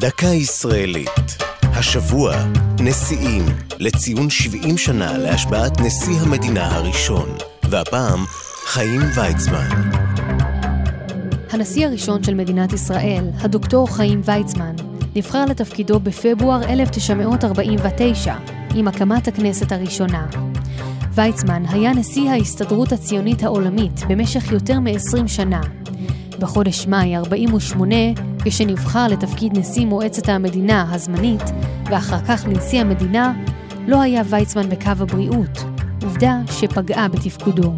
[0.00, 1.36] דקה ישראלית.
[1.62, 2.36] השבוע,
[2.80, 3.42] נשיאים,
[3.78, 7.28] לציון 70 שנה להשבעת נשיא המדינה הראשון,
[7.70, 8.24] והפעם,
[8.66, 9.68] חיים ויצמן.
[11.50, 14.74] הנשיא הראשון של מדינת ישראל, הדוקטור חיים ויצמן,
[15.16, 18.34] נבחר לתפקידו בפברואר 1949,
[18.74, 20.26] עם הקמת הכנסת הראשונה.
[21.14, 25.60] ויצמן היה נשיא ההסתדרות הציונית העולמית במשך יותר מ-20 שנה.
[26.38, 27.96] בחודש מאי 48,
[28.48, 31.42] כשנבחר לתפקיד נשיא מועצת המדינה הזמנית,
[31.84, 33.32] ואחר כך נשיא המדינה,
[33.86, 35.64] לא היה ויצמן בקו הבריאות,
[36.02, 37.72] עובדה שפגעה בתפקודו.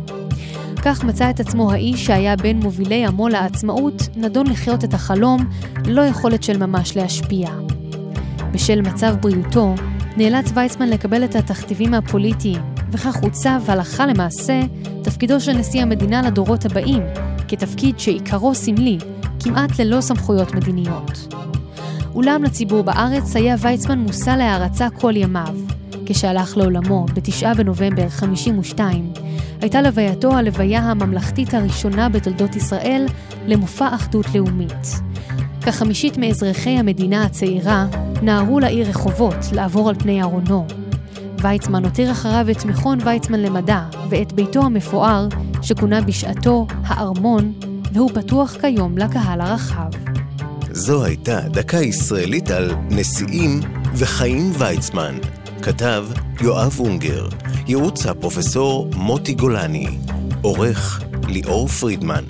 [0.82, 5.44] כך מצא את עצמו האיש שהיה בין מובילי עמו לעצמאות, נדון לחיות את החלום,
[5.84, 7.48] ללא יכולת של ממש להשפיע.
[8.52, 9.74] בשל מצב בריאותו,
[10.16, 14.60] נאלץ ויצמן לקבל את התכתיבים הפוליטיים, וכך הוצב הלכה למעשה
[15.02, 17.02] תפקידו של נשיא המדינה לדורות הבאים,
[17.48, 18.98] כתפקיד שעיקרו סמלי,
[19.40, 21.34] כמעט ללא סמכויות מדיניות.
[22.14, 25.54] אולם לציבור בארץ היה ויצמן מושא להערצה כל ימיו.
[26.06, 29.12] כשהלך לעולמו ב-9 בנובמבר 52,
[29.60, 33.06] הייתה לווייתו הלוויה הממלכתית הראשונה בתולדות ישראל
[33.46, 35.00] למופע אחדות לאומית.
[35.62, 37.86] כחמישית מאזרחי המדינה הצעירה
[38.22, 40.66] נהרו לעיר רחובות לעבור על פני ארונו.
[41.42, 45.28] ויצמן הותיר אחריו את מכון ויצמן למדע ואת ביתו המפואר,
[45.62, 47.52] שכונה בשעתו הארמון,
[47.92, 49.90] והוא פתוח כיום לקהל הרחב.
[50.70, 53.60] זו הייתה דקה ישראלית על נשיאים
[53.94, 55.18] וחיים ויצמן.
[55.62, 56.06] כתב
[56.40, 57.28] יואב אונגר,
[57.66, 59.98] ייעוץ הפרופסור מוטי גולני,
[60.42, 62.24] עורך ליאור פרידמן.